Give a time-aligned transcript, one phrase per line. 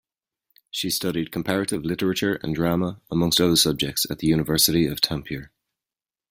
[0.71, 5.51] She studied comparative literature and drama, amongst other subjects, at the University of Tampere.